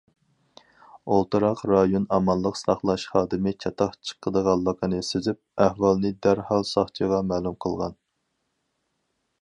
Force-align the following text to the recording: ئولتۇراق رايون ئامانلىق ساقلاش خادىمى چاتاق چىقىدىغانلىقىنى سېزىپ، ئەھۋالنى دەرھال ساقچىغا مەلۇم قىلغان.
ئولتۇراق 1.15 1.59
رايون 1.71 2.07
ئامانلىق 2.17 2.57
ساقلاش 2.61 3.05
خادىمى 3.11 3.53
چاتاق 3.65 3.95
چىقىدىغانلىقىنى 4.11 5.03
سېزىپ، 5.11 5.65
ئەھۋالنى 5.67 6.13
دەرھال 6.27 6.67
ساقچىغا 6.75 7.21
مەلۇم 7.35 7.61
قىلغان. 7.67 7.97